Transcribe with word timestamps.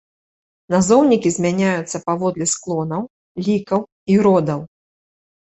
Назоўнікі 0.75 1.29
змяняюцца 1.35 1.97
паводле 2.07 2.45
склонаў, 2.53 3.03
лікаў, 3.49 3.79
і 4.15 4.17
родаў. 4.31 4.59